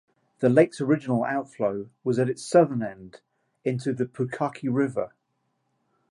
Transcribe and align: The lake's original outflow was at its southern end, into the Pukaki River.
The 0.39 0.49
lake's 0.49 0.81
original 0.81 1.23
outflow 1.25 1.87
was 2.03 2.17
at 2.17 2.27
its 2.27 2.41
southern 2.43 2.81
end, 2.81 3.21
into 3.63 3.93
the 3.93 4.07
Pukaki 4.07 4.67
River. 4.67 5.13